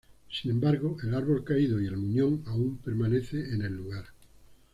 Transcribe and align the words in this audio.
Sin 0.31 0.49
embargo 0.49 0.97
el 1.03 1.13
árbol 1.13 1.43
caído 1.43 1.79
y 1.79 1.85
el 1.85 1.95
muñón 1.95 2.41
aún 2.47 2.79
permanece 2.83 3.37
en 3.53 3.61
el 3.61 3.75
lugar. 3.75 4.05